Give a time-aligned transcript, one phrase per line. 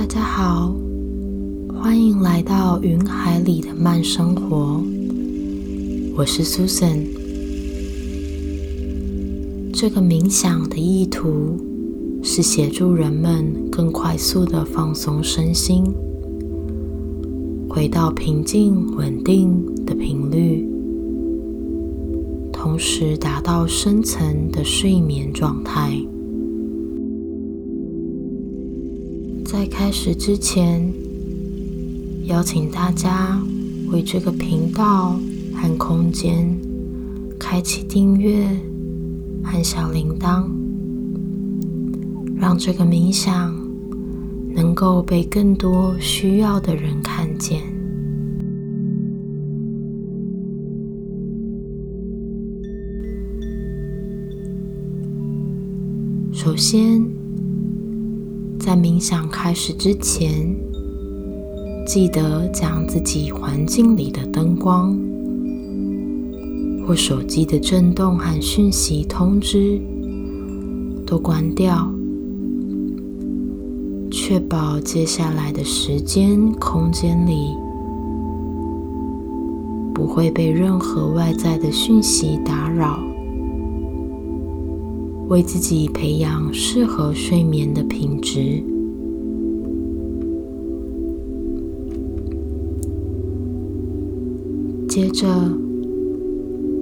[0.00, 0.74] 大家好，
[1.74, 4.82] 欢迎来到云海里的慢生活。
[6.16, 7.04] 我是 Susan。
[9.74, 11.58] 这个冥想的意图
[12.22, 15.84] 是协助人们更快速的放松身心，
[17.68, 20.66] 回到平静稳定的频率，
[22.50, 26.02] 同时达到深层的睡眠状态。
[29.70, 30.92] 开始之前，
[32.24, 33.40] 邀请大家
[33.90, 35.18] 为这个频道
[35.54, 36.54] 和空间
[37.38, 38.46] 开启订阅
[39.42, 40.44] 和小铃铛，
[42.36, 43.54] 让这个冥想
[44.54, 47.60] 能够被更多需要的人看见。
[56.32, 57.19] 首先。
[58.60, 60.54] 在冥想开始之前，
[61.86, 64.94] 记得将自己环境里的灯光
[66.86, 69.80] 或手机的震动和讯息通知
[71.06, 71.90] 都关掉，
[74.10, 77.56] 确保接下来的时间空间里
[79.94, 83.09] 不会被任何外在的讯息打扰。
[85.30, 88.60] 为自己培养适合睡眠的品质。
[94.88, 95.28] 接着，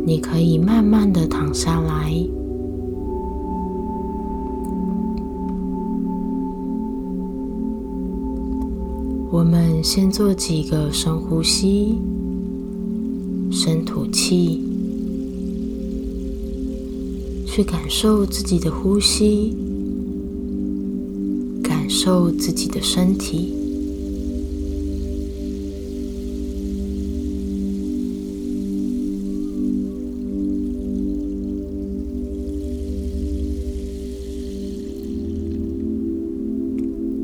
[0.07, 2.11] 你可以慢慢的躺下来。
[9.31, 11.99] 我们先做几个深呼吸，
[13.51, 14.68] 深吐气。
[17.59, 19.53] 去感受自己的呼吸，
[21.61, 23.53] 感受自己的身体。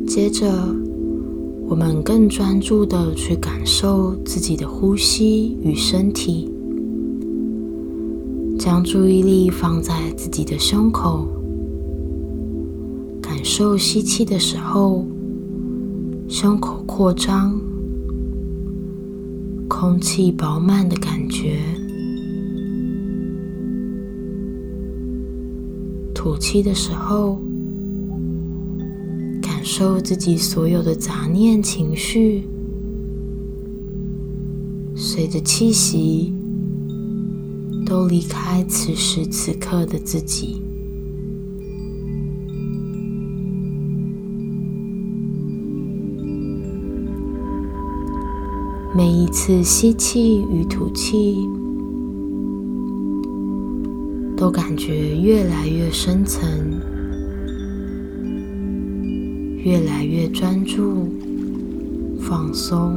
[0.09, 0.51] 接着，
[1.69, 6.54] 我们更专注的去感受自己的呼吸与身体。
[8.65, 11.29] 将注意力放在自己的胸口，
[13.21, 15.05] 感受吸气的时候，
[16.29, 17.61] 胸口扩张，
[19.69, 21.59] 空气饱满的感觉；
[26.15, 27.39] 吐气的时候，
[29.43, 32.45] 感受自己所有的杂念情绪，
[34.97, 36.33] 随着气息。
[37.95, 40.61] 都离开此时此刻的自己。
[48.97, 51.37] 每一次吸气与吐气，
[54.37, 56.43] 都感觉越来越深层，
[59.65, 61.09] 越来越专注，
[62.19, 62.93] 放松。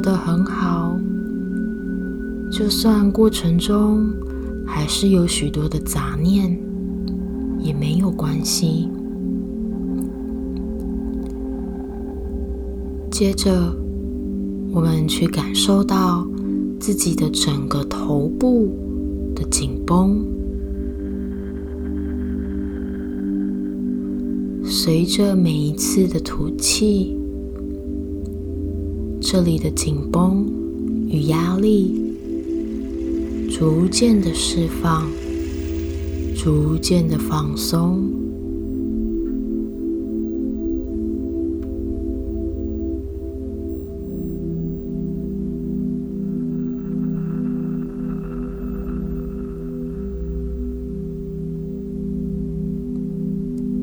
[0.00, 0.98] 做的很好，
[2.50, 4.10] 就算过程中
[4.66, 6.58] 还是有许多的杂念，
[7.58, 8.88] 也没有关系。
[13.10, 13.76] 接着，
[14.72, 16.26] 我们去感受到
[16.78, 18.74] 自己的整个头部
[19.34, 20.24] 的紧绷，
[24.64, 27.19] 随着每一次的吐气。
[29.32, 30.44] 这里的紧绷
[31.08, 31.94] 与压力
[33.48, 35.08] 逐渐的释放，
[36.36, 38.10] 逐渐的放松。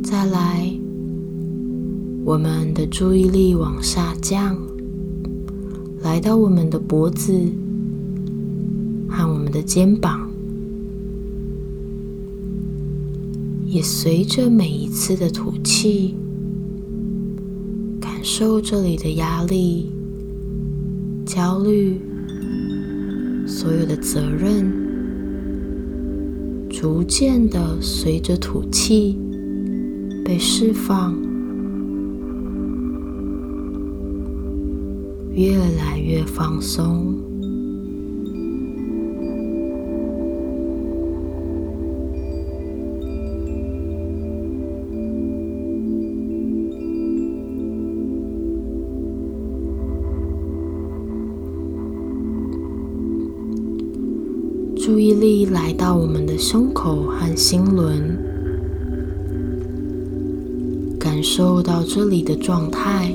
[0.03, 0.69] 再来，
[2.25, 4.66] 我们的注意力往下降。
[6.17, 7.31] 来到我们的脖子
[9.07, 10.27] 和我们的肩膀，
[13.67, 16.15] 也随着每一次的吐气，
[18.01, 19.91] 感受这里的压力、
[21.23, 22.01] 焦虑
[23.45, 24.73] 所有的责任，
[26.67, 29.15] 逐渐的随着吐气
[30.25, 31.15] 被释放，
[35.37, 37.13] 越来越放松。
[54.75, 58.17] 注意力来到我们的胸口和心轮，
[60.97, 63.13] 感受到这里的状态。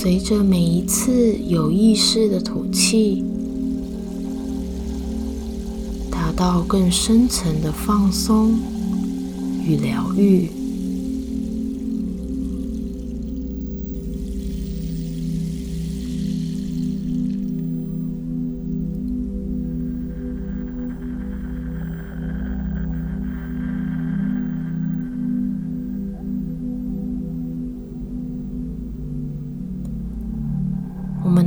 [0.00, 3.24] 随着每一次有意识的吐气，
[6.08, 8.54] 达到更深层的放松
[9.66, 10.57] 与疗愈。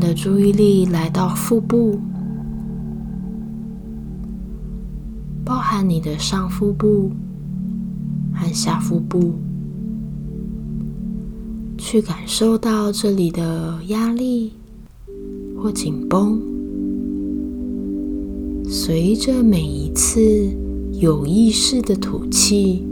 [0.01, 1.99] 的注意力来到腹部，
[5.45, 7.11] 包含你的上腹部
[8.33, 9.35] 和下腹部，
[11.77, 14.53] 去感受到这里的压力
[15.55, 16.41] 或紧绷，
[18.67, 20.19] 随着每一次
[20.93, 22.83] 有意识的吐气，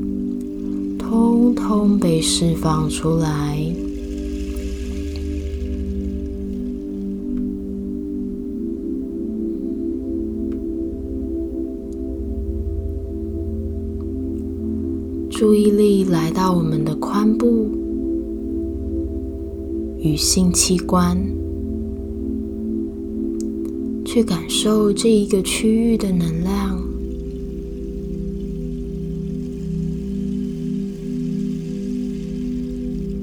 [1.00, 3.60] 通通被释放出来。
[15.40, 17.72] 注意力来到我们的髋部
[19.98, 21.18] 与性器官，
[24.04, 26.78] 去感受这一个区域的能量。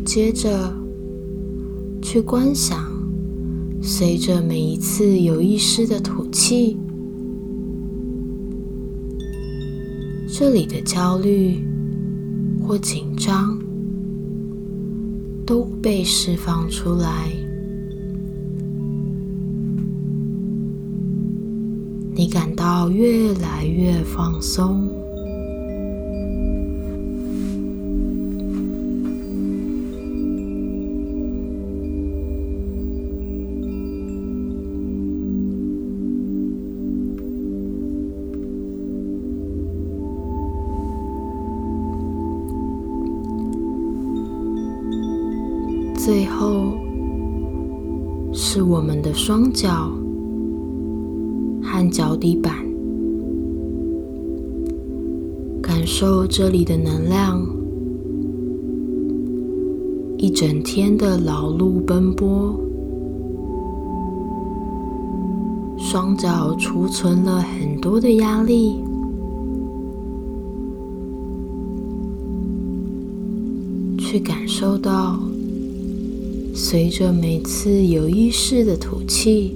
[0.06, 0.74] 接着，
[2.00, 2.82] 去观想，
[3.82, 6.78] 随着每一次有意识的吐气，
[10.26, 11.58] 这里的焦虑。
[12.66, 13.56] 或紧张
[15.46, 17.30] 都被释放出来，
[22.12, 25.05] 你感到越来越放松。
[49.16, 49.90] 双脚
[51.62, 52.54] 和脚底板，
[55.62, 57.40] 感受这里的能量。
[60.18, 62.54] 一整天的劳碌奔波，
[65.78, 68.76] 双脚储存了很多的压力，
[73.96, 75.18] 去感受到。
[76.58, 79.52] 随着每次有意识的吐气，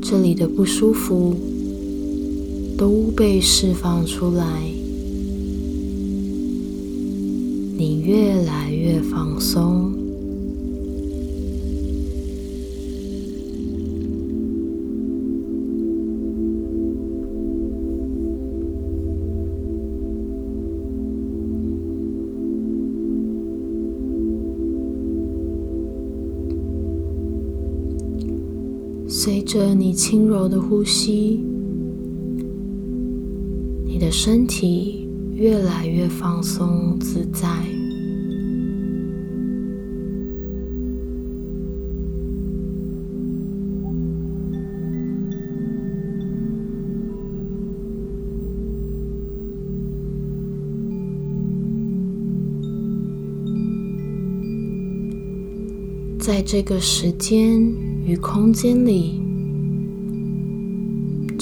[0.00, 1.36] 这里的不舒服
[2.74, 4.62] 都被释放出来，
[7.76, 9.93] 你越来越放松。
[29.54, 31.40] 着你轻柔的呼吸，
[33.84, 37.48] 你的身体越来越放松自在。
[56.18, 57.94] 在这个时间。
[58.06, 59.18] 与空间里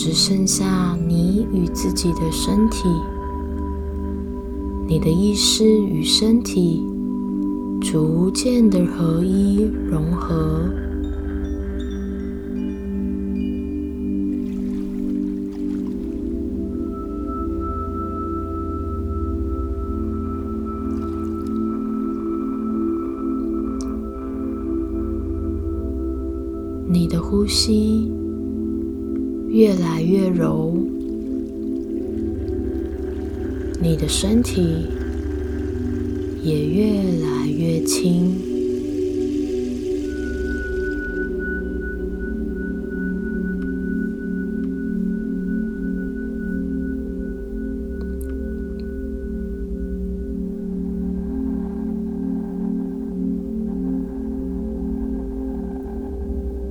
[0.04, 2.88] 只剩下你与自己的身体，
[4.88, 6.82] 你的意识与身体
[7.80, 10.64] 逐渐的合一融合。
[26.88, 28.11] 你的呼吸
[29.54, 30.74] 越来越柔，
[33.82, 34.86] 你的身体
[36.42, 38.34] 也越来越轻。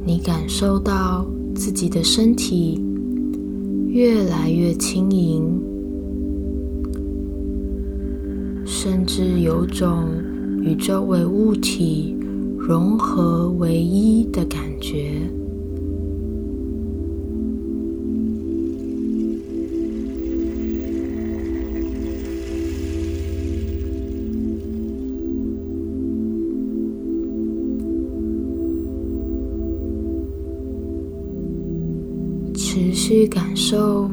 [0.03, 1.27] 你感受到
[1.63, 2.81] 自己的身体
[3.87, 5.61] 越来越轻盈，
[8.65, 10.07] 甚至有种
[10.63, 12.17] 与周围物体
[12.57, 15.21] 融合为一的感觉。
[33.03, 34.07] 去感受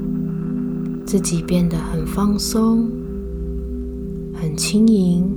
[1.04, 2.90] 自己变得很放松、
[4.33, 5.30] 很轻盈、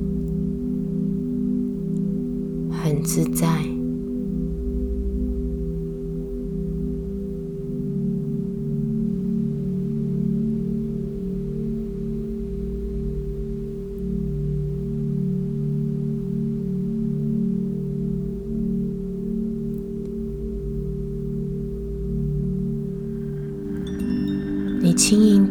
[2.72, 3.71] 很自在。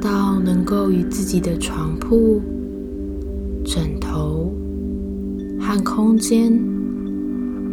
[0.00, 2.40] 到能够与自己的床铺、
[3.64, 4.50] 枕头
[5.61, 6.50] 和空间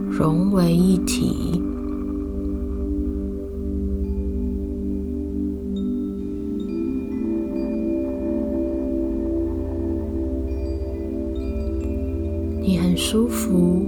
[0.10, 1.62] 融为一体。
[12.62, 13.86] 你很舒服，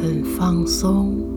[0.00, 1.27] 很放松。